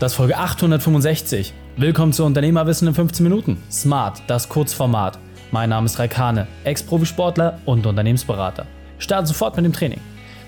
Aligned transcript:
Das 0.00 0.12
ist 0.12 0.16
Folge 0.16 0.36
865. 0.36 1.52
Willkommen 1.76 2.12
zu 2.12 2.24
Unternehmerwissen 2.24 2.86
in 2.86 2.94
15 2.94 3.24
Minuten. 3.24 3.60
Smart, 3.68 4.22
das 4.28 4.48
Kurzformat. 4.48 5.18
Mein 5.50 5.70
Name 5.70 5.86
ist 5.86 5.98
Raikane, 5.98 6.46
Ex-Profisportler 6.62 7.58
und 7.64 7.84
Unternehmensberater. 7.84 8.66
Starte 9.00 9.26
sofort 9.26 9.56
mit 9.56 9.64
dem 9.64 9.72
Training. 9.72 9.98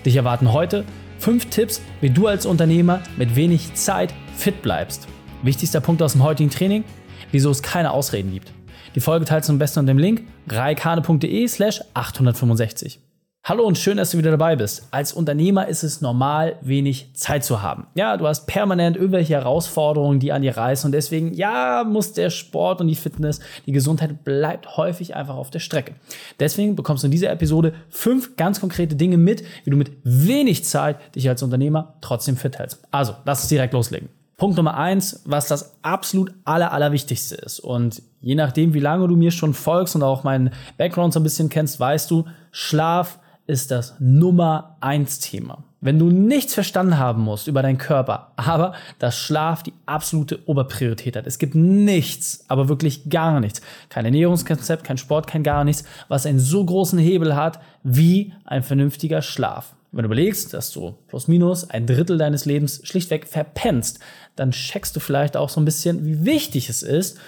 Dich 0.05 0.15
erwarten 0.15 0.53
heute 0.53 0.85
5 1.19 1.47
Tipps, 1.47 1.81
wie 1.99 2.09
du 2.09 2.27
als 2.27 2.45
Unternehmer 2.45 3.01
mit 3.17 3.35
wenig 3.35 3.73
Zeit 3.73 4.13
fit 4.37 4.61
bleibst. 4.61 5.09
Wichtigster 5.43 5.81
Punkt 5.81 6.01
aus 6.01 6.13
dem 6.13 6.23
heutigen 6.23 6.49
Training, 6.49 6.85
wieso 7.31 7.51
es 7.51 7.61
keine 7.61 7.91
Ausreden 7.91 8.31
gibt. 8.31 8.53
Die 8.95 9.01
Folge 9.01 9.25
teilst 9.25 9.49
du 9.49 9.53
am 9.53 9.59
besten 9.59 9.81
unter 9.81 9.93
dem 9.93 9.99
Link 9.99 10.21
raikane.de 10.47 11.45
slash 11.49 11.81
865. 11.93 13.01
Hallo 13.43 13.63
und 13.63 13.75
schön, 13.75 13.97
dass 13.97 14.11
du 14.11 14.19
wieder 14.19 14.29
dabei 14.29 14.55
bist. 14.55 14.87
Als 14.91 15.13
Unternehmer 15.13 15.67
ist 15.67 15.81
es 15.81 15.99
normal, 15.99 16.57
wenig 16.61 17.09
Zeit 17.15 17.43
zu 17.43 17.63
haben. 17.63 17.87
Ja, 17.95 18.15
du 18.15 18.27
hast 18.27 18.45
permanent 18.45 18.95
irgendwelche 18.95 19.33
Herausforderungen, 19.33 20.19
die 20.19 20.31
an 20.31 20.43
dir 20.43 20.55
reißen 20.55 20.87
und 20.87 20.91
deswegen, 20.91 21.33
ja, 21.33 21.83
muss 21.83 22.13
der 22.13 22.29
Sport 22.29 22.81
und 22.81 22.87
die 22.87 22.93
Fitness, 22.93 23.39
die 23.65 23.71
Gesundheit 23.71 24.23
bleibt 24.23 24.77
häufig 24.77 25.15
einfach 25.15 25.37
auf 25.37 25.49
der 25.49 25.57
Strecke. 25.57 25.95
Deswegen 26.39 26.75
bekommst 26.75 27.01
du 27.01 27.07
in 27.07 27.11
dieser 27.11 27.31
Episode 27.31 27.73
fünf 27.89 28.35
ganz 28.35 28.59
konkrete 28.59 28.95
Dinge 28.95 29.17
mit, 29.17 29.43
wie 29.63 29.71
du 29.71 29.75
mit 29.75 29.91
wenig 30.03 30.63
Zeit 30.63 30.97
dich 31.15 31.27
als 31.27 31.41
Unternehmer 31.41 31.95
trotzdem 32.01 32.37
fit 32.37 32.59
hältst. 32.59 32.83
Also, 32.91 33.15
lass 33.25 33.39
uns 33.39 33.49
direkt 33.49 33.73
loslegen. 33.73 34.09
Punkt 34.37 34.55
Nummer 34.55 34.77
eins, 34.77 35.23
was 35.25 35.47
das 35.47 35.77
absolut 35.81 36.31
aller, 36.45 36.71
allerwichtigste 36.73 37.37
ist. 37.37 37.59
Und 37.59 38.03
je 38.21 38.35
nachdem, 38.35 38.75
wie 38.75 38.79
lange 38.79 39.07
du 39.07 39.15
mir 39.15 39.31
schon 39.31 39.55
folgst 39.55 39.95
und 39.95 40.03
auch 40.03 40.23
meinen 40.23 40.51
Background 40.77 41.13
so 41.13 41.19
ein 41.19 41.23
bisschen 41.23 41.49
kennst, 41.49 41.79
weißt 41.79 42.11
du, 42.11 42.25
Schlaf 42.51 43.17
ist 43.51 43.69
das 43.69 43.95
Nummer 43.99 44.77
eins 44.79 45.19
Thema. 45.19 45.63
Wenn 45.81 45.99
du 45.99 46.09
nichts 46.09 46.53
verstanden 46.53 46.97
haben 46.97 47.21
musst 47.23 47.47
über 47.47 47.61
deinen 47.61 47.77
Körper, 47.77 48.31
aber 48.37 48.73
dass 48.97 49.17
Schlaf 49.17 49.61
die 49.61 49.73
absolute 49.85 50.39
Oberpriorität 50.47 51.17
hat. 51.17 51.27
Es 51.27 51.37
gibt 51.37 51.53
nichts, 51.53 52.45
aber 52.47 52.69
wirklich 52.69 53.09
gar 53.09 53.41
nichts. 53.41 53.61
Kein 53.89 54.05
Ernährungskonzept, 54.05 54.85
kein 54.85 54.97
Sport, 54.97 55.27
kein 55.27 55.43
gar 55.43 55.65
nichts, 55.65 55.83
was 56.07 56.25
einen 56.25 56.39
so 56.39 56.63
großen 56.63 56.97
Hebel 56.97 57.35
hat 57.35 57.59
wie 57.83 58.33
ein 58.45 58.63
vernünftiger 58.63 59.21
Schlaf. 59.21 59.75
Wenn 59.91 60.03
du 60.03 60.07
überlegst, 60.07 60.53
dass 60.53 60.71
du 60.71 60.95
plus 61.07 61.27
minus 61.27 61.69
ein 61.69 61.85
Drittel 61.85 62.17
deines 62.17 62.45
Lebens 62.45 62.79
schlichtweg 62.83 63.27
verpennst, 63.27 63.99
dann 64.37 64.51
checkst 64.51 64.95
du 64.95 65.01
vielleicht 65.01 65.35
auch 65.35 65.49
so 65.49 65.59
ein 65.59 65.65
bisschen, 65.65 66.05
wie 66.05 66.23
wichtig 66.23 66.69
es 66.69 66.83
ist, 66.83 67.19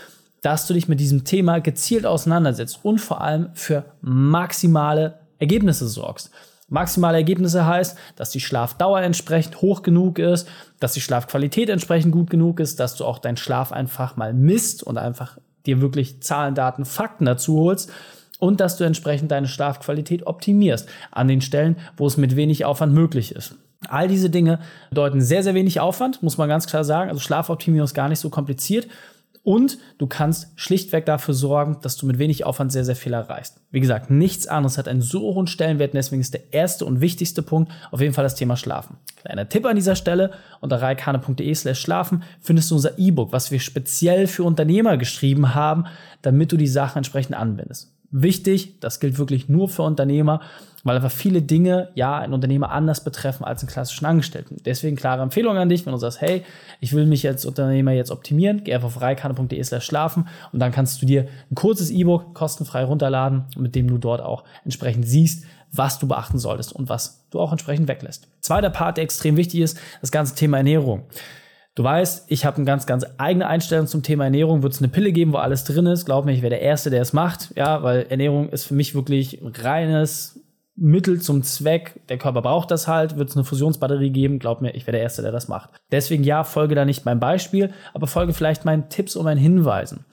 dass 0.41 0.67
du 0.67 0.73
dich 0.73 0.88
mit 0.88 1.01
diesem 1.01 1.25
Thema 1.25 1.59
gezielt 1.59 2.05
auseinandersetzt 2.05 2.79
und 2.83 2.99
vor 2.99 3.21
allem 3.21 3.49
für 3.53 3.83
maximale 4.01 5.22
Ergebnisse 5.39 5.87
sorgst. 5.87 6.31
Maximale 6.69 7.17
Ergebnisse 7.17 7.65
heißt, 7.65 7.97
dass 8.15 8.31
die 8.31 8.39
Schlafdauer 8.39 9.01
entsprechend 9.01 9.61
hoch 9.61 9.83
genug 9.83 10.17
ist, 10.17 10.47
dass 10.79 10.93
die 10.93 11.01
Schlafqualität 11.01 11.69
entsprechend 11.69 12.11
gut 12.11 12.29
genug 12.29 12.59
ist, 12.59 12.79
dass 12.79 12.95
du 12.95 13.05
auch 13.05 13.19
deinen 13.19 13.37
Schlaf 13.37 13.71
einfach 13.71 14.15
mal 14.15 14.33
misst 14.33 14.81
und 14.81 14.97
einfach 14.97 15.37
dir 15.65 15.81
wirklich 15.81 16.21
Zahlen, 16.21 16.55
Daten, 16.55 16.85
Fakten 16.85 17.25
dazu 17.25 17.59
holst 17.59 17.91
und 18.39 18.59
dass 18.59 18.77
du 18.77 18.83
entsprechend 18.83 19.31
deine 19.31 19.47
Schlafqualität 19.47 20.25
optimierst 20.25 20.89
an 21.11 21.27
den 21.27 21.41
Stellen, 21.41 21.77
wo 21.95 22.07
es 22.07 22.17
mit 22.17 22.35
wenig 22.35 22.65
Aufwand 22.65 22.93
möglich 22.93 23.35
ist. 23.35 23.55
All 23.89 24.07
diese 24.07 24.29
Dinge 24.29 24.59
bedeuten 24.89 25.21
sehr, 25.21 25.43
sehr 25.43 25.53
wenig 25.53 25.79
Aufwand, 25.79 26.23
muss 26.23 26.37
man 26.37 26.49
ganz 26.49 26.67
klar 26.67 26.83
sagen. 26.83 27.09
Also 27.09 27.19
Schlafoptimierung 27.19 27.85
ist 27.85 27.93
gar 27.93 28.09
nicht 28.09 28.19
so 28.19 28.29
kompliziert 28.29 28.87
und 29.44 29.77
du 29.97 30.08
kannst 30.08 30.47
schlichtweg 30.55 31.05
dafür 31.05 31.33
sorgen, 31.33 31.77
dass 31.81 31.97
du 31.97 32.05
mit 32.05 32.17
wenig 32.17 32.45
Aufwand 32.45 32.72
sehr, 32.72 32.86
sehr 32.86 32.95
viel 32.95 33.13
erreichst. 33.13 33.59
Wie 33.72 33.81
gesagt, 33.81 34.09
nichts 34.09 34.47
anderes 34.47 34.77
hat 34.77 34.88
einen 34.88 35.02
so 35.02 35.19
hohen 35.35 35.47
Stellenwert 35.47 35.94
deswegen 35.94 36.22
ist 36.22 36.33
der 36.33 36.53
erste 36.53 36.85
und 36.85 37.02
wichtigste 37.02 37.41
Punkt 37.41 37.72
auf 37.91 38.00
jeden 38.00 38.13
Fall 38.13 38.23
das 38.23 38.35
Thema 38.35 38.55
Schlafen. 38.55 38.97
Kleiner 39.17 39.50
Tipp 39.50 39.66
an 39.66 39.75
dieser 39.75 39.95
Stelle, 39.95 40.31
unter 40.61 40.81
reikane.de 40.81 41.53
slash 41.53 41.81
schlafen 41.81 42.23
findest 42.39 42.72
du 42.72 42.75
unser 42.75 42.97
E-Book, 42.97 43.31
was 43.33 43.52
wir 43.52 43.59
speziell 43.59 44.27
für 44.27 44.44
Unternehmer 44.44 44.97
geschrieben 44.97 45.53
haben, 45.53 45.85
damit 46.22 46.52
du 46.52 46.57
die 46.57 46.67
Sachen 46.67 47.00
entsprechend 47.00 47.35
anwendest. 47.35 47.92
Wichtig, 48.16 48.79
das 48.79 49.00
gilt 49.00 49.18
wirklich 49.18 49.50
nur 49.50 49.68
für 49.68 49.81
Unternehmer, 49.81 50.40
weil 50.84 50.97
einfach 50.97 51.12
viele 51.12 51.41
Dinge 51.41 51.90
ja 51.96 52.19
einen 52.19 52.34
Unternehmer 52.34 52.69
anders 52.69 53.03
betreffen 53.03 53.44
als 53.44 53.63
einen 53.63 53.72
klassischen 53.72 54.06
Angestellten. 54.06 54.57
Deswegen 54.66 54.96
klare 54.96 55.24
Empfehlung 55.24 55.57
an 55.57 55.68
dich, 55.68 55.84
wenn 55.88 55.94
du 55.94 55.97
sagst, 55.97 56.22
hey, 56.22 56.44
ich 56.79 56.94
will 56.94 57.07
mich 57.07 57.28
als 57.28 57.44
Unternehmer 57.44 57.91
jetzt 57.91 58.12
optimieren, 58.12 58.63
geh 58.63 58.75
einfach 58.75 58.90
auf 58.90 59.02
reikane.de 59.02 59.63
slash 59.63 59.85
schlafen 59.85 60.28
und 60.52 60.59
dann 60.59 60.72
kannst 60.72 61.02
du 61.02 61.07
dir 61.07 61.28
ein 61.50 61.56
kurzes 61.56 61.90
E-Book 61.90 62.35
kostenfrei 62.35 62.84
runterladen, 62.84 63.46
mit 63.57 63.73
dem 63.73 63.88
du 63.88 63.97
dort 63.97 64.22
auch 64.22 64.44
entsprechend 64.63 65.07
siehst, 65.07 65.46
was 65.72 65.97
du 65.97 66.07
beachten 66.07 66.38
solltest 66.38 66.72
und 66.72 66.90
was 66.90 67.25
du 67.31 67.40
auch 67.40 67.52
entsprechend 67.52 67.88
weglässt. 67.88 68.28
Zweiter 68.41 68.69
Part, 68.69 68.97
der 68.97 69.06
extrem 69.06 69.38
wichtig 69.38 69.62
ist, 69.62 69.79
das 70.02 70.12
ganze 70.12 70.35
Thema 70.35 70.57
Ernährung. 70.57 71.02
Du 71.75 71.84
weißt, 71.84 72.25
ich 72.29 72.45
habe 72.45 72.57
eine 72.57 72.66
ganz, 72.66 72.85
ganz 72.85 73.03
eigene 73.17 73.47
Einstellung 73.47 73.88
zum 73.88 74.03
Thema 74.03 74.25
Ernährung. 74.25 74.61
Wird 74.61 74.73
es 74.73 74.79
eine 74.79 74.89
Pille 74.89 75.11
geben, 75.11 75.34
wo 75.34 75.38
alles 75.38 75.63
drin 75.63 75.88
ist? 75.88 76.06
Glaub 76.06 76.25
mir, 76.25 76.34
ich 76.34 76.44
wäre 76.44 76.51
der 76.51 76.61
Erste, 76.61 76.91
der 76.91 77.01
es 77.01 77.13
macht. 77.13 77.50
Ja, 77.56 77.81
weil 77.81 78.06
Ernährung 78.09 78.50
ist 78.50 78.66
für 78.66 78.75
mich 78.75 78.94
wirklich 78.94 79.41
reines 79.44 80.39
Mittel 80.75 81.19
zum 81.19 81.41
Zweck. 81.41 82.00
Der 82.09 82.19
Körper 82.19 82.44
braucht 82.44 82.69
das 82.69 82.88
halt. 82.88 83.17
Wird 83.17 83.29
es 83.29 83.35
eine 83.35 83.44
Fusionsbatterie 83.44 84.11
geben? 84.11 84.38
Glaub 84.38 84.61
mir, 84.61 84.75
ich 84.75 84.85
wäre 84.85 84.94
der 84.94 85.01
Erste, 85.01 85.23
der 85.23 85.31
das 85.31 85.47
macht. 85.47 85.72
Deswegen 85.91 86.23
ja, 86.23 86.44
folge 86.44 86.75
da 86.75 86.85
nicht 86.85 87.06
meinem 87.06 87.19
Beispiel, 87.19 87.72
aber 87.95 88.05
folge 88.05 88.34
vielleicht 88.34 88.66
meinen 88.66 88.90
Tipps 88.90 89.16
und 89.16 89.23
meinen 89.23 89.40
Hinweisen. 89.40 90.05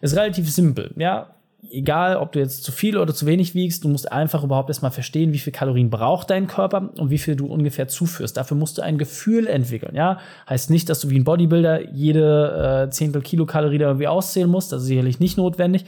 Ist 0.00 0.16
relativ 0.16 0.50
simpel. 0.50 0.92
Ja, 0.96 1.34
egal 1.70 2.16
ob 2.16 2.32
du 2.32 2.40
jetzt 2.40 2.64
zu 2.64 2.72
viel 2.72 2.96
oder 2.96 3.14
zu 3.14 3.26
wenig 3.26 3.54
wiegst, 3.54 3.84
du 3.84 3.88
musst 3.88 4.10
einfach 4.10 4.42
überhaupt 4.42 4.68
erstmal 4.68 4.90
verstehen, 4.90 5.32
wie 5.32 5.38
viel 5.38 5.52
Kalorien 5.52 5.90
braucht 5.90 6.30
dein 6.30 6.46
Körper 6.46 6.90
und 6.98 7.10
wie 7.10 7.18
viel 7.18 7.36
du 7.36 7.46
ungefähr 7.46 7.88
zuführst. 7.88 8.36
Dafür 8.36 8.56
musst 8.56 8.78
du 8.78 8.82
ein 8.82 8.98
Gefühl 8.98 9.46
entwickeln, 9.46 9.94
ja. 9.94 10.18
Heißt 10.48 10.70
nicht, 10.70 10.88
dass 10.88 11.00
du 11.00 11.10
wie 11.10 11.18
ein 11.18 11.24
Bodybuilder 11.24 11.90
jede 11.92 12.86
äh, 12.86 12.90
Zehntel 12.90 13.22
Kilokalorie 13.22 13.78
da 13.78 13.86
irgendwie 13.86 14.08
auszählen 14.08 14.50
musst, 14.50 14.72
das 14.72 14.82
ist 14.82 14.88
sicherlich 14.88 15.20
nicht 15.20 15.36
notwendig. 15.36 15.84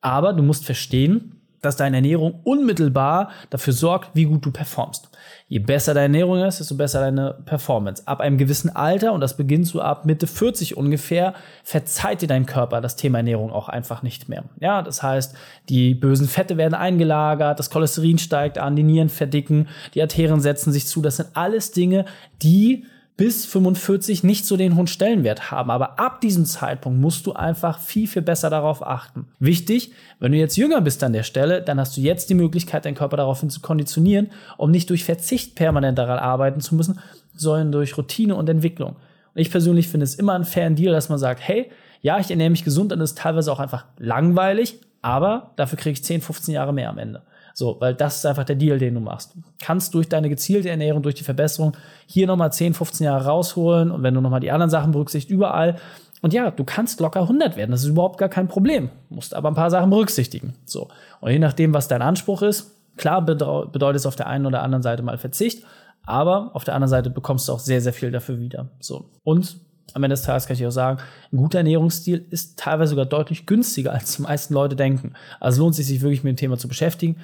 Aber 0.00 0.32
du 0.32 0.42
musst 0.42 0.64
verstehen, 0.64 1.37
dass 1.60 1.76
deine 1.76 1.96
Ernährung 1.96 2.40
unmittelbar 2.44 3.30
dafür 3.50 3.72
sorgt, 3.72 4.10
wie 4.14 4.24
gut 4.24 4.44
du 4.44 4.50
performst. 4.50 5.10
Je 5.48 5.58
besser 5.58 5.94
deine 5.94 6.18
Ernährung 6.18 6.42
ist, 6.42 6.60
desto 6.60 6.76
besser 6.76 7.00
deine 7.00 7.34
Performance. 7.44 8.02
Ab 8.06 8.20
einem 8.20 8.38
gewissen 8.38 8.74
Alter, 8.74 9.12
und 9.12 9.20
das 9.20 9.36
beginnt 9.36 9.66
so 9.66 9.80
ab 9.80 10.04
Mitte 10.04 10.26
40 10.26 10.76
ungefähr, 10.76 11.34
verzeiht 11.64 12.22
dir 12.22 12.28
dein 12.28 12.46
Körper 12.46 12.80
das 12.80 12.96
Thema 12.96 13.18
Ernährung 13.18 13.50
auch 13.50 13.68
einfach 13.68 14.02
nicht 14.02 14.28
mehr. 14.28 14.44
Ja, 14.60 14.82
das 14.82 15.02
heißt, 15.02 15.34
die 15.68 15.94
bösen 15.94 16.28
Fette 16.28 16.56
werden 16.56 16.74
eingelagert, 16.74 17.58
das 17.58 17.70
Cholesterin 17.70 18.18
steigt 18.18 18.58
an, 18.58 18.76
die 18.76 18.82
Nieren 18.82 19.08
verdicken, 19.08 19.68
die 19.94 20.02
Arterien 20.02 20.40
setzen 20.40 20.72
sich 20.72 20.86
zu. 20.86 21.02
Das 21.02 21.16
sind 21.16 21.30
alles 21.34 21.72
Dinge, 21.72 22.04
die 22.42 22.84
bis 23.18 23.44
45 23.46 24.22
nicht 24.22 24.46
so 24.46 24.56
den 24.56 24.76
hohen 24.76 24.86
Stellenwert 24.86 25.50
haben. 25.50 25.72
Aber 25.72 25.98
ab 25.98 26.20
diesem 26.20 26.46
Zeitpunkt 26.46 27.00
musst 27.00 27.26
du 27.26 27.32
einfach 27.32 27.80
viel, 27.80 28.06
viel 28.06 28.22
besser 28.22 28.48
darauf 28.48 28.86
achten. 28.86 29.26
Wichtig, 29.40 29.92
wenn 30.20 30.30
du 30.30 30.38
jetzt 30.38 30.56
jünger 30.56 30.80
bist 30.80 31.02
an 31.02 31.12
der 31.12 31.24
Stelle, 31.24 31.60
dann 31.60 31.80
hast 31.80 31.96
du 31.96 32.00
jetzt 32.00 32.30
die 32.30 32.34
Möglichkeit, 32.34 32.84
deinen 32.84 32.94
Körper 32.94 33.16
daraufhin 33.16 33.50
zu 33.50 33.60
konditionieren, 33.60 34.30
um 34.56 34.70
nicht 34.70 34.88
durch 34.88 35.02
Verzicht 35.02 35.56
permanent 35.56 35.98
daran 35.98 36.20
arbeiten 36.20 36.60
zu 36.60 36.76
müssen, 36.76 37.00
sondern 37.34 37.72
durch 37.72 37.98
Routine 37.98 38.36
und 38.36 38.48
Entwicklung. 38.48 38.90
Und 39.34 39.40
ich 39.40 39.50
persönlich 39.50 39.88
finde 39.88 40.04
es 40.04 40.14
immer 40.14 40.34
ein 40.34 40.44
fairen 40.44 40.76
Deal, 40.76 40.92
dass 40.92 41.08
man 41.08 41.18
sagt, 41.18 41.40
hey, 41.42 41.70
ja, 42.00 42.20
ich 42.20 42.30
ernähre 42.30 42.50
mich 42.50 42.62
gesund, 42.62 42.92
dann 42.92 43.00
ist 43.00 43.10
es 43.10 43.16
teilweise 43.16 43.50
auch 43.52 43.58
einfach 43.58 43.84
langweilig, 43.98 44.78
aber 45.02 45.50
dafür 45.56 45.76
kriege 45.76 45.94
ich 45.94 46.04
10, 46.04 46.20
15 46.20 46.54
Jahre 46.54 46.72
mehr 46.72 46.88
am 46.88 46.98
Ende. 46.98 47.22
So, 47.58 47.76
weil 47.80 47.92
das 47.92 48.18
ist 48.18 48.24
einfach 48.24 48.44
der 48.44 48.54
Deal, 48.54 48.78
den 48.78 48.94
du 48.94 49.00
machst. 49.00 49.34
Du 49.34 49.40
kannst 49.60 49.92
durch 49.92 50.08
deine 50.08 50.28
gezielte 50.28 50.70
Ernährung, 50.70 51.02
durch 51.02 51.16
die 51.16 51.24
Verbesserung 51.24 51.76
hier 52.06 52.28
nochmal 52.28 52.52
10, 52.52 52.72
15 52.72 53.04
Jahre 53.04 53.24
rausholen 53.24 53.90
und 53.90 54.04
wenn 54.04 54.14
du 54.14 54.20
nochmal 54.20 54.38
die 54.38 54.52
anderen 54.52 54.70
Sachen 54.70 54.92
berücksichtigst, 54.92 55.34
überall. 55.34 55.74
Und 56.22 56.32
ja, 56.32 56.52
du 56.52 56.62
kannst 56.62 57.00
locker 57.00 57.22
100 57.22 57.56
werden. 57.56 57.72
Das 57.72 57.82
ist 57.82 57.88
überhaupt 57.88 58.16
gar 58.18 58.28
kein 58.28 58.46
Problem. 58.46 58.90
Musst 59.08 59.34
aber 59.34 59.48
ein 59.50 59.56
paar 59.56 59.72
Sachen 59.72 59.90
berücksichtigen. 59.90 60.54
So. 60.66 60.86
Und 61.20 61.32
je 61.32 61.40
nachdem, 61.40 61.74
was 61.74 61.88
dein 61.88 62.00
Anspruch 62.00 62.42
ist, 62.42 62.76
klar 62.96 63.22
bedeutet 63.22 63.96
es 63.96 64.06
auf 64.06 64.14
der 64.14 64.28
einen 64.28 64.46
oder 64.46 64.62
anderen 64.62 64.84
Seite 64.84 65.02
mal 65.02 65.18
Verzicht, 65.18 65.64
aber 66.06 66.52
auf 66.54 66.62
der 66.62 66.76
anderen 66.76 66.90
Seite 66.90 67.10
bekommst 67.10 67.48
du 67.48 67.54
auch 67.54 67.58
sehr, 67.58 67.80
sehr 67.80 67.92
viel 67.92 68.12
dafür 68.12 68.38
wieder. 68.38 68.68
So. 68.78 69.10
Und 69.24 69.56
am 69.94 70.04
Ende 70.04 70.14
des 70.14 70.22
Tages 70.22 70.46
kann 70.46 70.56
ich 70.56 70.66
auch 70.66 70.70
sagen, 70.70 70.98
ein 71.32 71.36
guter 71.36 71.58
Ernährungsstil 71.58 72.26
ist 72.30 72.58
teilweise 72.58 72.90
sogar 72.90 73.06
deutlich 73.06 73.46
günstiger, 73.46 73.92
als 73.92 74.16
die 74.16 74.22
meisten 74.22 74.54
Leute 74.54 74.76
denken. 74.76 75.14
Also 75.40 75.62
lohnt 75.62 75.78
es 75.78 75.86
sich, 75.86 76.00
wirklich 76.02 76.22
mit 76.22 76.32
dem 76.32 76.36
Thema 76.36 76.58
zu 76.58 76.68
beschäftigen. 76.68 77.16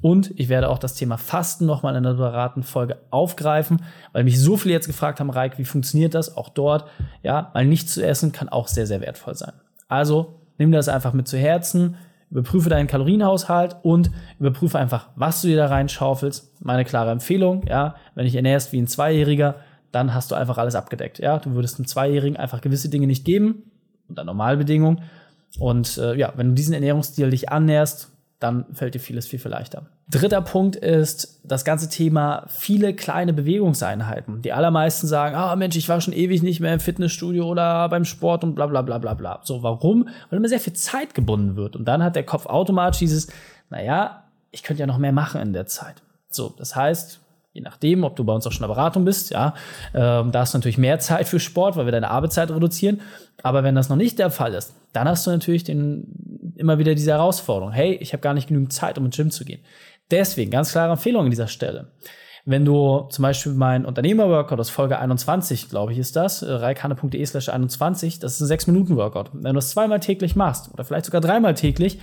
Und 0.00 0.32
ich 0.38 0.48
werde 0.48 0.68
auch 0.68 0.78
das 0.78 0.94
Thema 0.94 1.18
Fasten 1.18 1.66
nochmal 1.66 1.94
in 1.94 1.98
einer 1.98 2.16
separaten 2.16 2.62
Folge 2.62 2.98
aufgreifen, 3.10 3.82
weil 4.12 4.24
mich 4.24 4.40
so 4.40 4.56
viele 4.56 4.74
jetzt 4.74 4.86
gefragt 4.86 5.20
haben, 5.20 5.30
Reik, 5.30 5.58
wie 5.58 5.64
funktioniert 5.64 6.14
das? 6.14 6.36
Auch 6.36 6.48
dort, 6.48 6.88
ja, 7.22 7.50
mal 7.54 7.66
nichts 7.66 7.94
zu 7.94 8.06
essen 8.06 8.32
kann 8.32 8.48
auch 8.48 8.68
sehr, 8.68 8.86
sehr 8.86 9.00
wertvoll 9.00 9.34
sein. 9.34 9.52
Also 9.88 10.40
nimm 10.58 10.72
das 10.72 10.88
einfach 10.88 11.12
mit 11.12 11.28
zu 11.28 11.36
Herzen, 11.36 11.96
überprüfe 12.30 12.70
deinen 12.70 12.86
Kalorienhaushalt 12.86 13.76
und 13.82 14.10
überprüfe 14.38 14.78
einfach, 14.78 15.08
was 15.16 15.42
du 15.42 15.48
dir 15.48 15.56
da 15.56 15.66
reinschaufelst. 15.66 16.64
Meine 16.64 16.84
klare 16.84 17.10
Empfehlung, 17.10 17.66
ja, 17.68 17.96
wenn 18.14 18.26
ich 18.26 18.34
ernährst 18.34 18.72
wie 18.72 18.80
ein 18.80 18.86
Zweijähriger, 18.86 19.56
dann 19.92 20.14
hast 20.14 20.30
du 20.30 20.34
einfach 20.34 20.58
alles 20.58 20.74
abgedeckt. 20.74 21.18
Ja, 21.18 21.38
du 21.38 21.54
würdest 21.54 21.78
einem 21.78 21.86
Zweijährigen 21.86 22.36
einfach 22.36 22.60
gewisse 22.60 22.88
Dinge 22.88 23.06
nicht 23.06 23.24
geben, 23.24 23.70
unter 24.08 24.24
Normalbedingungen. 24.24 25.02
Und 25.58 25.98
äh, 25.98 26.14
ja, 26.16 26.32
wenn 26.36 26.48
du 26.48 26.54
diesen 26.54 26.74
Ernährungsstil 26.74 27.30
dich 27.30 27.50
annäherst, 27.50 28.08
dann 28.42 28.66
fällt 28.72 28.94
dir 28.94 28.98
vieles 28.98 29.26
viel, 29.26 29.38
viel 29.38 29.50
leichter. 29.50 29.86
Dritter 30.10 30.40
Punkt 30.40 30.74
ist 30.76 31.40
das 31.44 31.64
ganze 31.64 31.88
Thema 31.88 32.44
viele 32.48 32.94
kleine 32.94 33.32
Bewegungseinheiten. 33.32 34.42
Die 34.42 34.52
allermeisten 34.52 35.06
sagen, 35.06 35.36
ah 35.36 35.52
oh 35.52 35.56
Mensch, 35.56 35.76
ich 35.76 35.88
war 35.88 36.00
schon 36.00 36.12
ewig 36.12 36.42
nicht 36.42 36.58
mehr 36.60 36.74
im 36.74 36.80
Fitnessstudio 36.80 37.46
oder 37.46 37.88
beim 37.88 38.04
Sport 38.04 38.42
und 38.42 38.54
bla 38.54 38.66
bla 38.66 38.82
bla 38.82 38.98
bla 38.98 39.14
bla. 39.14 39.40
So, 39.44 39.62
warum? 39.62 40.08
Weil 40.28 40.38
immer 40.38 40.48
sehr 40.48 40.60
viel 40.60 40.72
Zeit 40.72 41.14
gebunden 41.14 41.54
wird. 41.54 41.76
Und 41.76 41.86
dann 41.86 42.02
hat 42.02 42.16
der 42.16 42.24
Kopf 42.24 42.46
automatisch 42.46 42.98
dieses, 42.98 43.28
naja, 43.70 44.24
ich 44.50 44.62
könnte 44.62 44.80
ja 44.80 44.86
noch 44.86 44.98
mehr 44.98 45.12
machen 45.12 45.40
in 45.40 45.52
der 45.52 45.66
Zeit. 45.66 46.02
So, 46.28 46.52
das 46.58 46.74
heißt, 46.74 47.21
je 47.52 47.60
nachdem, 47.60 48.04
ob 48.04 48.16
du 48.16 48.24
bei 48.24 48.32
uns 48.32 48.46
auch 48.46 48.52
schon 48.52 48.64
in 48.64 48.68
der 48.68 48.74
Beratung 48.74 49.04
bist, 49.04 49.30
ja, 49.30 49.54
ähm, 49.94 50.32
da 50.32 50.40
hast 50.40 50.54
du 50.54 50.58
natürlich 50.58 50.78
mehr 50.78 50.98
Zeit 50.98 51.28
für 51.28 51.38
Sport, 51.38 51.76
weil 51.76 51.84
wir 51.84 51.92
deine 51.92 52.10
Arbeitszeit 52.10 52.50
reduzieren. 52.50 53.00
Aber 53.42 53.62
wenn 53.62 53.74
das 53.74 53.88
noch 53.88 53.96
nicht 53.96 54.18
der 54.18 54.30
Fall 54.30 54.54
ist, 54.54 54.74
dann 54.92 55.08
hast 55.08 55.26
du 55.26 55.30
natürlich 55.30 55.64
den, 55.64 56.54
immer 56.56 56.78
wieder 56.78 56.94
diese 56.94 57.12
Herausforderung. 57.12 57.72
Hey, 57.72 57.94
ich 57.94 58.12
habe 58.12 58.22
gar 58.22 58.34
nicht 58.34 58.48
genügend 58.48 58.72
Zeit, 58.72 58.98
um 58.98 59.04
ins 59.04 59.16
Gym 59.16 59.30
zu 59.30 59.44
gehen. 59.44 59.60
Deswegen, 60.10 60.50
ganz 60.50 60.72
klare 60.72 60.92
Empfehlung 60.92 61.24
an 61.24 61.30
dieser 61.30 61.48
Stelle. 61.48 61.92
Wenn 62.44 62.64
du 62.64 63.06
zum 63.10 63.22
Beispiel 63.22 63.52
mein 63.52 63.84
Unternehmer-Workout 63.84 64.58
aus 64.58 64.68
Folge 64.68 64.98
21, 64.98 65.68
glaube 65.68 65.92
ich, 65.92 65.98
ist 65.98 66.16
das, 66.16 66.42
äh, 66.42 66.50
reikane.de 66.50 67.24
slash 67.24 67.48
21, 67.50 68.18
das 68.18 68.40
ist 68.40 68.50
ein 68.50 68.58
6-Minuten-Workout. 68.58 69.30
Wenn 69.32 69.42
du 69.42 69.52
das 69.54 69.70
zweimal 69.70 70.00
täglich 70.00 70.34
machst 70.34 70.72
oder 70.72 70.84
vielleicht 70.84 71.06
sogar 71.06 71.20
dreimal 71.20 71.54
täglich, 71.54 72.00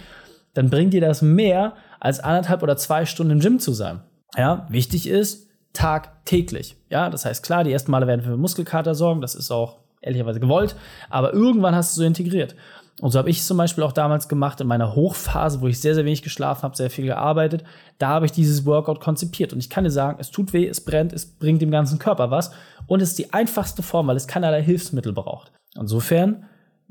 dann 0.54 0.70
bringt 0.70 0.94
dir 0.94 1.02
das 1.02 1.22
mehr, 1.22 1.74
als 2.00 2.20
anderthalb 2.20 2.64
oder 2.64 2.78
zwei 2.78 3.06
Stunden 3.06 3.34
im 3.34 3.40
Gym 3.40 3.60
zu 3.60 3.74
sein. 3.74 4.02
Ja, 4.38 4.68
wichtig 4.70 5.08
ist, 5.08 5.50
tagtäglich. 5.74 6.78
Ja, 6.90 7.10
das 7.10 7.26
heißt, 7.26 7.44
klar, 7.44 7.64
die 7.64 7.72
ersten 7.72 7.92
Male 7.92 8.08
werden 8.08 8.22
für 8.22 8.38
Muskelkater 8.38 8.96
sorgen, 8.96 9.22
das 9.22 9.36
ist 9.36 9.52
auch 9.52 9.78
ehrlicherweise 10.02 10.40
gewollt, 10.40 10.76
aber 11.10 11.34
irgendwann 11.34 11.76
hast 11.76 11.96
du 11.96 12.02
so 12.02 12.06
integriert. 12.06 12.56
Und 13.02 13.12
so 13.12 13.20
habe 13.20 13.30
ich 13.30 13.40
es 13.40 13.48
zum 13.48 13.58
Beispiel 13.58 13.84
auch 13.84 13.94
damals 13.94 14.28
gemacht 14.28 14.60
in 14.60 14.68
meiner 14.68 14.94
Hochphase, 14.94 15.62
wo 15.62 15.68
ich 15.68 15.80
sehr, 15.80 15.96
sehr 15.96 16.04
wenig 16.04 16.22
geschlafen 16.22 16.64
habe, 16.64 16.76
sehr 16.76 16.90
viel 16.90 17.06
gearbeitet. 17.06 17.64
Da 17.98 18.10
habe 18.10 18.26
ich 18.26 18.34
dieses 18.34 18.66
Workout 18.66 19.00
konzipiert. 19.00 19.54
Und 19.54 19.60
ich 19.60 19.70
kann 19.70 19.86
dir 19.86 19.90
sagen, 19.90 20.18
es 20.20 20.32
tut 20.32 20.52
weh, 20.52 20.68
es 20.68 20.84
brennt, 20.84 21.14
es 21.14 21.26
bringt 21.26 21.62
dem 21.62 21.72
ganzen 21.72 21.98
Körper 21.98 22.30
was. 22.30 22.52
Und 22.88 23.02
es 23.02 23.12
ist 23.12 23.20
die 23.20 23.32
einfachste 23.32 23.84
Form, 23.84 24.08
weil 24.08 24.18
es 24.18 24.28
keinerlei 24.28 24.62
Hilfsmittel 24.62 25.14
braucht. 25.14 25.54
Insofern, 25.76 26.44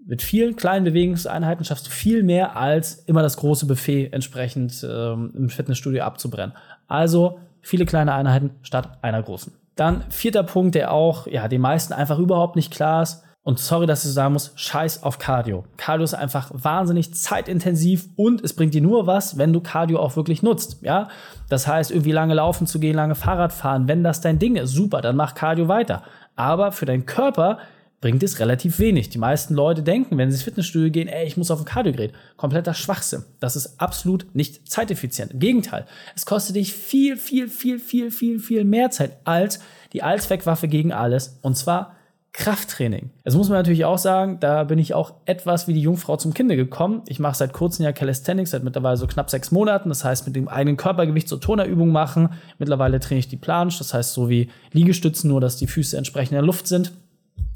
mit 0.06 0.22
vielen 0.22 0.56
kleinen 0.56 0.84
Bewegungseinheiten 0.84 1.64
schaffst 1.64 1.86
du 1.86 1.90
viel 1.90 2.22
mehr, 2.22 2.56
als 2.56 3.04
immer 3.06 3.22
das 3.22 3.36
große 3.36 3.66
Buffet 3.66 4.08
entsprechend 4.12 4.86
ähm, 4.88 5.32
im 5.36 5.48
Fitnessstudio 5.48 6.02
abzubrennen. 6.02 6.56
Also 6.86 7.40
viele 7.60 7.84
kleine 7.84 8.14
Einheiten 8.14 8.50
statt 8.62 8.98
einer 9.02 9.22
großen. 9.22 9.52
Dann 9.76 10.02
vierter 10.08 10.42
Punkt, 10.42 10.74
der 10.74 10.92
auch 10.92 11.26
ja 11.26 11.46
den 11.48 11.60
meisten 11.60 11.92
einfach 11.92 12.18
überhaupt 12.18 12.56
nicht 12.56 12.72
klar 12.72 13.02
ist 13.02 13.22
und 13.48 13.58
sorry, 13.58 13.86
dass 13.86 14.04
ich 14.04 14.12
sagen 14.12 14.34
muss, 14.34 14.52
scheiß 14.56 15.04
auf 15.04 15.18
Cardio. 15.18 15.64
Cardio 15.78 16.04
ist 16.04 16.12
einfach 16.12 16.50
wahnsinnig 16.52 17.14
zeitintensiv 17.14 18.06
und 18.14 18.44
es 18.44 18.52
bringt 18.52 18.74
dir 18.74 18.82
nur 18.82 19.06
was, 19.06 19.38
wenn 19.38 19.54
du 19.54 19.60
Cardio 19.60 20.00
auch 20.00 20.16
wirklich 20.16 20.42
nutzt. 20.42 20.82
Ja, 20.82 21.08
das 21.48 21.66
heißt, 21.66 21.90
irgendwie 21.90 22.12
lange 22.12 22.34
laufen 22.34 22.66
zu 22.66 22.78
gehen, 22.78 22.94
lange 22.94 23.14
Fahrrad 23.14 23.54
fahren, 23.54 23.88
wenn 23.88 24.04
das 24.04 24.20
dein 24.20 24.38
Ding 24.38 24.56
ist, 24.56 24.72
super, 24.72 25.00
dann 25.00 25.16
mach 25.16 25.34
Cardio 25.34 25.66
weiter. 25.66 26.02
Aber 26.36 26.72
für 26.72 26.84
deinen 26.84 27.06
Körper 27.06 27.58
bringt 28.00 28.22
es 28.22 28.38
relativ 28.38 28.78
wenig. 28.78 29.08
Die 29.10 29.18
meisten 29.18 29.54
Leute 29.54 29.82
denken, 29.82 30.18
wenn 30.18 30.30
sie 30.30 30.36
ins 30.36 30.44
Fitnessstudio 30.44 30.90
gehen, 30.90 31.08
ey, 31.08 31.26
ich 31.26 31.36
muss 31.36 31.50
auf 31.50 31.60
ein 31.60 31.64
Kardiogerät. 31.64 32.12
Kompletter 32.36 32.74
Schwachsinn. 32.74 33.24
Das 33.40 33.56
ist 33.56 33.80
absolut 33.80 34.26
nicht 34.34 34.70
zeiteffizient. 34.70 35.32
Im 35.32 35.40
Gegenteil. 35.40 35.86
Es 36.14 36.24
kostet 36.24 36.56
dich 36.56 36.72
viel, 36.74 37.16
viel, 37.16 37.48
viel, 37.48 37.78
viel, 37.78 38.10
viel, 38.10 38.38
viel 38.38 38.64
mehr 38.64 38.90
Zeit 38.90 39.16
als 39.24 39.60
die 39.92 40.02
Allzweckwaffe 40.02 40.68
gegen 40.68 40.92
alles. 40.92 41.38
Und 41.42 41.56
zwar 41.56 41.96
Krafttraining. 42.32 43.10
Das 43.24 43.34
muss 43.34 43.48
man 43.48 43.58
natürlich 43.58 43.84
auch 43.84 43.98
sagen, 43.98 44.38
da 44.38 44.62
bin 44.62 44.78
ich 44.78 44.94
auch 44.94 45.14
etwas 45.24 45.66
wie 45.66 45.72
die 45.72 45.80
Jungfrau 45.80 46.16
zum 46.16 46.34
Kinde 46.34 46.54
gekommen. 46.54 47.02
Ich 47.08 47.18
mache 47.18 47.36
seit 47.36 47.52
kurzem 47.52 47.84
ja 47.84 47.90
Calisthenics, 47.90 48.50
seit 48.50 48.62
mittlerweile 48.62 48.96
so 48.96 49.08
knapp 49.08 49.28
sechs 49.28 49.50
Monaten. 49.50 49.88
Das 49.88 50.04
heißt, 50.04 50.24
mit 50.24 50.36
dem 50.36 50.46
eigenen 50.46 50.76
Körpergewicht 50.76 51.28
so 51.28 51.38
Tonerübungen 51.38 51.92
machen. 51.92 52.28
Mittlerweile 52.58 53.00
trainiere 53.00 53.20
ich 53.20 53.28
die 53.28 53.36
Planche, 53.36 53.78
das 53.78 53.92
heißt 53.92 54.12
so 54.12 54.28
wie 54.28 54.50
Liegestützen, 54.72 55.28
nur 55.28 55.40
dass 55.40 55.56
die 55.56 55.66
Füße 55.66 55.96
entsprechend 55.96 56.32
in 56.32 56.36
der 56.36 56.46
Luft 56.46 56.68
sind. 56.68 56.92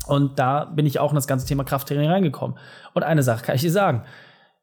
Und 0.06 0.38
da 0.38 0.64
bin 0.64 0.86
ich 0.86 0.98
auch 0.98 1.10
in 1.10 1.16
das 1.16 1.26
ganze 1.26 1.46
Thema 1.46 1.64
Krafttraining 1.64 2.10
reingekommen. 2.10 2.58
Und 2.94 3.02
eine 3.02 3.22
Sache 3.22 3.44
kann 3.44 3.56
ich 3.56 3.62
dir 3.62 3.70
sagen 3.70 4.02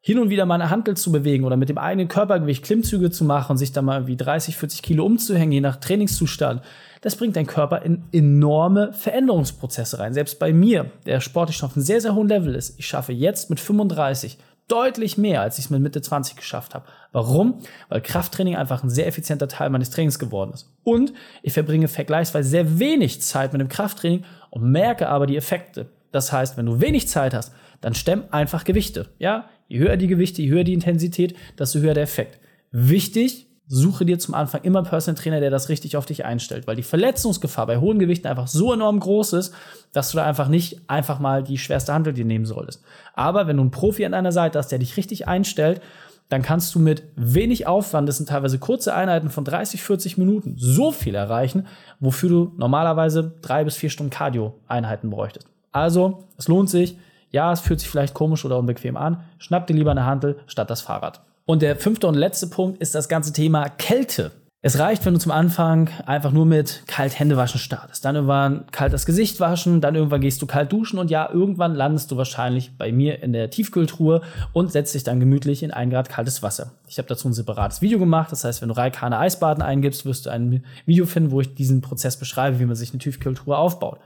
hin 0.02 0.18
und 0.18 0.30
wieder 0.30 0.46
mal 0.46 0.54
eine 0.54 0.70
Hantel 0.70 0.96
zu 0.96 1.12
bewegen 1.12 1.44
oder 1.44 1.56
mit 1.56 1.68
dem 1.68 1.76
eigenen 1.76 2.08
Körpergewicht 2.08 2.64
Klimmzüge 2.64 3.10
zu 3.10 3.24
machen 3.24 3.52
und 3.52 3.56
sich 3.58 3.72
da 3.72 3.82
mal 3.82 4.06
wie 4.06 4.16
30, 4.16 4.56
40 4.56 4.82
Kilo 4.82 5.04
umzuhängen, 5.04 5.52
je 5.52 5.60
nach 5.60 5.76
Trainingszustand, 5.76 6.62
das 7.02 7.16
bringt 7.16 7.36
dein 7.36 7.46
Körper 7.46 7.82
in 7.82 8.04
enorme 8.12 8.92
Veränderungsprozesse 8.92 9.98
rein. 9.98 10.14
Selbst 10.14 10.38
bei 10.38 10.52
mir, 10.52 10.90
der 11.04 11.20
sportlich 11.20 11.62
auf 11.62 11.76
einem 11.76 11.84
sehr, 11.84 12.00
sehr 12.00 12.14
hohen 12.14 12.28
Level 12.28 12.54
ist, 12.54 12.78
ich 12.78 12.86
schaffe 12.86 13.12
jetzt 13.12 13.50
mit 13.50 13.60
35 13.60 14.38
deutlich 14.70 15.18
mehr, 15.18 15.40
als 15.40 15.58
ich 15.58 15.66
es 15.66 15.70
mit 15.70 15.80
Mitte 15.80 16.00
20 16.00 16.36
geschafft 16.36 16.74
habe. 16.74 16.86
Warum? 17.12 17.60
Weil 17.88 18.00
Krafttraining 18.00 18.56
einfach 18.56 18.82
ein 18.82 18.90
sehr 18.90 19.06
effizienter 19.06 19.48
Teil 19.48 19.70
meines 19.70 19.90
Trainings 19.90 20.18
geworden 20.18 20.52
ist. 20.52 20.72
Und 20.84 21.12
ich 21.42 21.52
verbringe 21.52 21.88
vergleichsweise 21.88 22.48
sehr 22.48 22.78
wenig 22.78 23.22
Zeit 23.22 23.52
mit 23.52 23.60
dem 23.60 23.68
Krafttraining 23.68 24.24
und 24.50 24.70
merke 24.70 25.08
aber 25.08 25.26
die 25.26 25.36
Effekte. 25.36 25.90
Das 26.12 26.32
heißt, 26.32 26.56
wenn 26.56 26.66
du 26.66 26.80
wenig 26.80 27.08
Zeit 27.08 27.34
hast, 27.34 27.52
dann 27.80 27.94
stemm 27.94 28.24
einfach 28.30 28.64
Gewichte. 28.64 29.08
Ja, 29.18 29.48
Je 29.70 29.78
höher 29.78 29.96
die 29.96 30.08
Gewichte, 30.08 30.42
je 30.42 30.48
höher 30.48 30.64
die 30.64 30.74
Intensität, 30.74 31.36
desto 31.56 31.78
höher 31.78 31.94
der 31.94 32.02
Effekt. 32.02 32.40
Wichtig, 32.72 33.46
suche 33.72 34.04
dir 34.04 34.18
zum 34.18 34.34
Anfang 34.34 34.62
immer 34.64 34.80
einen 34.80 34.88
Personal 34.88 35.20
Trainer, 35.20 35.38
der 35.38 35.50
das 35.50 35.68
richtig 35.68 35.96
auf 35.96 36.04
dich 36.04 36.24
einstellt, 36.24 36.66
weil 36.66 36.74
die 36.74 36.82
Verletzungsgefahr 36.82 37.68
bei 37.68 37.78
hohen 37.78 38.00
Gewichten 38.00 38.26
einfach 38.26 38.48
so 38.48 38.72
enorm 38.72 38.98
groß 38.98 39.34
ist, 39.34 39.54
dass 39.92 40.10
du 40.10 40.16
da 40.16 40.26
einfach 40.26 40.48
nicht 40.48 40.80
einfach 40.88 41.20
mal 41.20 41.44
die 41.44 41.56
schwerste 41.56 41.94
Handel 41.94 42.12
dir 42.12 42.24
nehmen 42.24 42.46
solltest. 42.46 42.82
Aber 43.14 43.46
wenn 43.46 43.56
du 43.56 43.62
einen 43.62 43.70
Profi 43.70 44.04
an 44.04 44.10
deiner 44.10 44.32
Seite 44.32 44.58
hast, 44.58 44.72
der 44.72 44.80
dich 44.80 44.96
richtig 44.96 45.28
einstellt, 45.28 45.80
dann 46.28 46.42
kannst 46.42 46.74
du 46.74 46.80
mit 46.80 47.04
wenig 47.14 47.68
Aufwand, 47.68 48.08
das 48.08 48.16
sind 48.16 48.28
teilweise 48.28 48.58
kurze 48.58 48.92
Einheiten 48.92 49.30
von 49.30 49.44
30, 49.44 49.82
40 49.82 50.18
Minuten, 50.18 50.56
so 50.58 50.90
viel 50.90 51.14
erreichen, 51.14 51.68
wofür 52.00 52.28
du 52.28 52.52
normalerweise 52.56 53.34
drei 53.40 53.62
bis 53.62 53.76
vier 53.76 53.90
Stunden 53.90 54.10
Cardio-Einheiten 54.10 55.10
bräuchtest. 55.10 55.46
Also, 55.70 56.24
es 56.36 56.48
lohnt 56.48 56.70
sich. 56.70 56.98
Ja, 57.30 57.52
es 57.52 57.60
fühlt 57.60 57.78
sich 57.78 57.88
vielleicht 57.88 58.14
komisch 58.14 58.44
oder 58.44 58.58
unbequem 58.58 58.96
an. 58.96 59.22
Schnapp 59.38 59.68
dir 59.68 59.74
lieber 59.74 59.92
eine 59.92 60.06
Handel 60.06 60.40
statt 60.48 60.70
das 60.70 60.80
Fahrrad. 60.80 61.20
Und 61.50 61.62
der 61.62 61.74
fünfte 61.74 62.06
und 62.06 62.14
letzte 62.14 62.46
Punkt 62.46 62.80
ist 62.80 62.94
das 62.94 63.08
ganze 63.08 63.32
Thema 63.32 63.68
Kälte. 63.70 64.30
Es 64.62 64.78
reicht, 64.78 65.04
wenn 65.04 65.14
du 65.14 65.18
zum 65.18 65.32
Anfang 65.32 65.90
einfach 66.06 66.30
nur 66.30 66.46
mit 66.46 66.84
kalt 66.86 67.18
Hände 67.18 67.36
waschen 67.36 67.58
startest. 67.58 68.04
Dann 68.04 68.14
irgendwann 68.14 68.66
kalt 68.70 68.92
das 68.92 69.04
Gesicht 69.04 69.40
waschen, 69.40 69.80
dann 69.80 69.96
irgendwann 69.96 70.20
gehst 70.20 70.40
du 70.40 70.46
kalt 70.46 70.70
duschen 70.70 71.00
und 71.00 71.10
ja, 71.10 71.28
irgendwann 71.28 71.74
landest 71.74 72.12
du 72.12 72.16
wahrscheinlich 72.16 72.78
bei 72.78 72.92
mir 72.92 73.20
in 73.24 73.32
der 73.32 73.50
Tiefkühltruhe 73.50 74.22
und 74.52 74.70
setzt 74.70 74.94
dich 74.94 75.02
dann 75.02 75.18
gemütlich 75.18 75.64
in 75.64 75.72
ein 75.72 75.90
Grad 75.90 76.08
kaltes 76.08 76.40
Wasser. 76.44 76.70
Ich 76.86 76.98
habe 76.98 77.08
dazu 77.08 77.26
ein 77.26 77.32
separates 77.32 77.82
Video 77.82 77.98
gemacht. 77.98 78.30
Das 78.30 78.44
heißt, 78.44 78.62
wenn 78.62 78.68
du 78.68 78.76
Reikane 78.76 79.18
Eisbaden 79.18 79.60
eingibst, 79.60 80.06
wirst 80.06 80.26
du 80.26 80.30
ein 80.30 80.64
Video 80.86 81.04
finden, 81.04 81.32
wo 81.32 81.40
ich 81.40 81.56
diesen 81.56 81.80
Prozess 81.80 82.16
beschreibe, 82.16 82.60
wie 82.60 82.66
man 82.66 82.76
sich 82.76 82.90
eine 82.90 83.00
Tiefkühltruhe 83.00 83.58
aufbaut. 83.58 83.98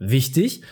Wichtig, 0.00 0.62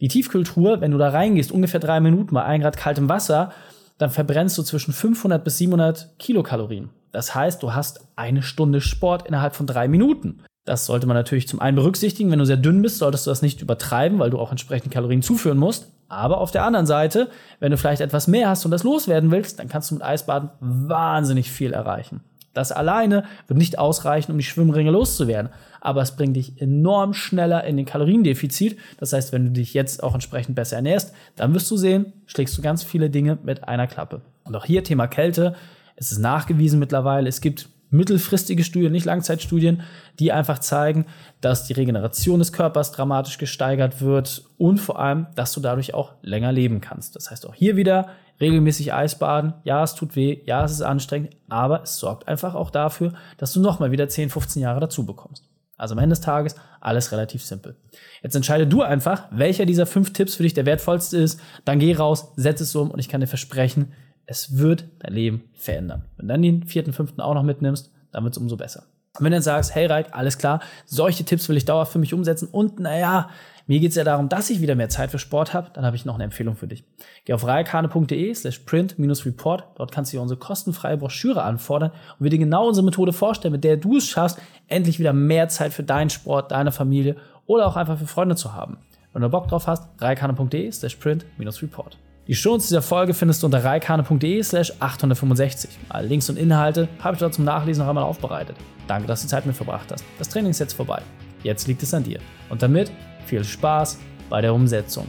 die 0.00 0.08
Tiefkühltruhe, 0.08 0.80
wenn 0.80 0.90
du 0.90 0.98
da 0.98 1.10
reingehst, 1.10 1.52
ungefähr 1.52 1.78
drei 1.78 2.00
Minuten 2.00 2.34
bei 2.34 2.42
ein 2.42 2.62
Grad 2.62 2.76
kaltem 2.76 3.08
Wasser, 3.08 3.52
dann 3.98 4.10
verbrennst 4.10 4.56
du 4.56 4.62
zwischen 4.62 4.92
500 4.92 5.44
bis 5.44 5.58
700 5.58 6.18
Kilokalorien. 6.18 6.90
Das 7.12 7.34
heißt, 7.34 7.62
du 7.62 7.74
hast 7.74 8.00
eine 8.16 8.42
Stunde 8.42 8.80
Sport 8.80 9.26
innerhalb 9.26 9.54
von 9.54 9.66
drei 9.66 9.88
Minuten. 9.88 10.40
Das 10.64 10.86
sollte 10.86 11.06
man 11.06 11.16
natürlich 11.16 11.48
zum 11.48 11.60
einen 11.60 11.76
berücksichtigen. 11.76 12.30
Wenn 12.30 12.38
du 12.38 12.44
sehr 12.44 12.56
dünn 12.56 12.82
bist, 12.82 12.98
solltest 12.98 13.26
du 13.26 13.30
das 13.30 13.42
nicht 13.42 13.62
übertreiben, 13.62 14.18
weil 14.18 14.30
du 14.30 14.38
auch 14.38 14.50
entsprechend 14.50 14.92
Kalorien 14.92 15.22
zuführen 15.22 15.58
musst. 15.58 15.88
Aber 16.08 16.38
auf 16.38 16.50
der 16.50 16.64
anderen 16.64 16.86
Seite, 16.86 17.28
wenn 17.60 17.70
du 17.70 17.76
vielleicht 17.76 18.00
etwas 18.00 18.28
mehr 18.28 18.48
hast 18.48 18.64
und 18.64 18.70
das 18.70 18.84
loswerden 18.84 19.30
willst, 19.30 19.58
dann 19.58 19.68
kannst 19.68 19.90
du 19.90 19.94
mit 19.94 20.04
Eisbaden 20.04 20.50
wahnsinnig 20.60 21.50
viel 21.50 21.72
erreichen. 21.72 22.20
Das 22.54 22.72
alleine 22.72 23.24
wird 23.46 23.58
nicht 23.58 23.78
ausreichen, 23.78 24.32
um 24.32 24.38
die 24.38 24.44
Schwimmringe 24.44 24.90
loszuwerden 24.90 25.50
aber 25.80 26.02
es 26.02 26.16
bringt 26.16 26.36
dich 26.36 26.60
enorm 26.60 27.14
schneller 27.14 27.64
in 27.64 27.76
den 27.76 27.86
Kaloriendefizit. 27.86 28.78
Das 28.98 29.12
heißt, 29.12 29.32
wenn 29.32 29.46
du 29.46 29.50
dich 29.52 29.74
jetzt 29.74 30.02
auch 30.02 30.14
entsprechend 30.14 30.54
besser 30.54 30.76
ernährst, 30.76 31.12
dann 31.36 31.54
wirst 31.54 31.70
du 31.70 31.76
sehen, 31.76 32.12
schlägst 32.26 32.56
du 32.58 32.62
ganz 32.62 32.82
viele 32.82 33.10
Dinge 33.10 33.38
mit 33.42 33.64
einer 33.64 33.86
Klappe. 33.86 34.22
Und 34.44 34.56
auch 34.56 34.64
hier 34.64 34.84
Thema 34.84 35.06
Kälte. 35.06 35.54
Es 35.96 36.12
ist 36.12 36.18
nachgewiesen 36.18 36.78
mittlerweile. 36.78 37.28
Es 37.28 37.40
gibt 37.40 37.68
mittelfristige 37.90 38.64
Studien, 38.64 38.92
nicht 38.92 39.06
Langzeitstudien, 39.06 39.82
die 40.18 40.32
einfach 40.32 40.58
zeigen, 40.58 41.06
dass 41.40 41.64
die 41.64 41.72
Regeneration 41.72 42.38
des 42.38 42.52
Körpers 42.52 42.92
dramatisch 42.92 43.38
gesteigert 43.38 44.00
wird 44.00 44.44
und 44.58 44.78
vor 44.78 44.98
allem, 44.98 45.26
dass 45.34 45.52
du 45.52 45.60
dadurch 45.60 45.94
auch 45.94 46.12
länger 46.22 46.52
leben 46.52 46.80
kannst. 46.80 47.16
Das 47.16 47.30
heißt 47.30 47.46
auch 47.46 47.54
hier 47.54 47.76
wieder 47.76 48.08
regelmäßig 48.40 48.92
Eisbaden. 48.92 49.54
Ja, 49.64 49.82
es 49.82 49.94
tut 49.94 50.16
weh, 50.16 50.40
ja, 50.44 50.64
es 50.64 50.72
ist 50.72 50.82
anstrengend, 50.82 51.36
aber 51.48 51.82
es 51.82 51.96
sorgt 51.96 52.28
einfach 52.28 52.54
auch 52.54 52.70
dafür, 52.70 53.12
dass 53.36 53.52
du 53.52 53.60
nochmal 53.60 53.90
wieder 53.90 54.08
10, 54.08 54.30
15 54.30 54.62
Jahre 54.62 54.80
dazu 54.80 55.04
bekommst. 55.06 55.48
Also 55.76 55.94
am 55.94 55.98
Ende 55.98 56.14
des 56.14 56.20
Tages 56.20 56.56
alles 56.80 57.12
relativ 57.12 57.44
simpel. 57.44 57.76
Jetzt 58.22 58.34
entscheide 58.34 58.66
du 58.66 58.82
einfach, 58.82 59.26
welcher 59.30 59.64
dieser 59.64 59.86
fünf 59.86 60.12
Tipps 60.12 60.34
für 60.34 60.42
dich 60.42 60.54
der 60.54 60.66
wertvollste 60.66 61.18
ist. 61.18 61.40
Dann 61.64 61.78
geh 61.78 61.94
raus, 61.94 62.32
setz 62.36 62.60
es 62.60 62.74
um 62.74 62.90
und 62.90 62.98
ich 62.98 63.08
kann 63.08 63.20
dir 63.20 63.28
versprechen, 63.28 63.92
es 64.30 64.58
wird 64.58 64.84
dein 64.98 65.14
Leben 65.14 65.44
verändern. 65.54 66.04
Wenn 66.16 66.28
du 66.28 66.34
dann 66.34 66.42
den 66.42 66.64
vierten, 66.64 66.92
fünften 66.92 67.22
auch 67.22 67.34
noch 67.34 67.42
mitnimmst, 67.42 67.90
dann 68.12 68.24
wird 68.24 68.34
es 68.34 68.38
umso 68.38 68.56
besser. 68.56 68.84
Und 69.18 69.24
wenn 69.24 69.32
du 69.32 69.36
dann 69.36 69.42
sagst, 69.42 69.74
hey 69.74 69.86
Reik, 69.86 70.08
alles 70.12 70.36
klar, 70.36 70.60
solche 70.84 71.24
Tipps 71.24 71.48
will 71.48 71.56
ich 71.56 71.64
dauerhaft 71.64 71.92
für 71.92 71.98
mich 71.98 72.12
umsetzen 72.12 72.46
und 72.52 72.78
naja, 72.78 73.30
Mir 73.68 73.80
geht 73.80 73.90
es 73.90 73.96
ja 73.96 74.04
darum, 74.04 74.30
dass 74.30 74.48
ich 74.48 74.62
wieder 74.62 74.74
mehr 74.74 74.88
Zeit 74.88 75.10
für 75.10 75.18
Sport 75.18 75.52
habe. 75.52 75.68
Dann 75.74 75.84
habe 75.84 75.94
ich 75.94 76.06
noch 76.06 76.14
eine 76.14 76.24
Empfehlung 76.24 76.56
für 76.56 76.66
dich. 76.66 76.84
Geh 77.26 77.34
auf 77.34 77.46
reikane.de 77.46 78.34
slash 78.34 78.60
print-report. 78.60 79.64
Dort 79.74 79.92
kannst 79.92 80.10
du 80.10 80.16
dir 80.16 80.22
unsere 80.22 80.40
kostenfreie 80.40 80.96
Broschüre 80.96 81.42
anfordern 81.42 81.90
und 82.18 82.24
wir 82.24 82.30
dir 82.30 82.38
genau 82.38 82.66
unsere 82.66 82.86
Methode 82.86 83.12
vorstellen, 83.12 83.52
mit 83.52 83.64
der 83.64 83.76
du 83.76 83.98
es 83.98 84.08
schaffst, 84.08 84.38
endlich 84.68 84.98
wieder 84.98 85.12
mehr 85.12 85.48
Zeit 85.48 85.74
für 85.74 85.82
deinen 85.82 86.08
Sport, 86.08 86.50
deine 86.50 86.72
Familie 86.72 87.16
oder 87.44 87.66
auch 87.66 87.76
einfach 87.76 87.98
für 87.98 88.06
Freunde 88.06 88.36
zu 88.36 88.54
haben. 88.54 88.78
Wenn 89.12 89.20
du 89.20 89.28
Bock 89.28 89.48
drauf 89.48 89.66
hast, 89.66 89.86
reikane.de 90.00 90.72
slash 90.72 90.96
print-report. 90.96 91.98
Die 92.28 92.34
Shownotes 92.34 92.66
dieser 92.66 92.82
Folge 92.82 93.14
findest 93.14 93.42
du 93.42 93.46
unter 93.46 93.64
reikane.de 93.64 94.42
slash 94.42 94.70
865. 94.80 95.70
Alle 95.88 96.08
Links 96.08 96.28
und 96.28 96.38
Inhalte 96.38 96.86
habe 97.00 97.14
ich 97.14 97.20
dort 97.20 97.32
zum 97.32 97.46
Nachlesen 97.46 97.82
noch 97.82 97.88
einmal 97.88 98.04
aufbereitet. 98.04 98.54
Danke, 98.86 99.08
dass 99.08 99.22
du 99.22 99.28
Zeit 99.28 99.46
mit 99.46 99.56
verbracht 99.56 99.90
hast. 99.90 100.04
Das 100.18 100.28
Training 100.28 100.50
ist 100.50 100.58
jetzt 100.58 100.74
vorbei. 100.74 101.00
Jetzt 101.42 101.66
liegt 101.66 101.82
es 101.82 101.94
an 101.94 102.04
dir. 102.04 102.20
Und 102.50 102.62
damit 102.62 102.92
viel 103.24 103.42
Spaß 103.42 103.98
bei 104.28 104.42
der 104.42 104.52
Umsetzung. 104.52 105.08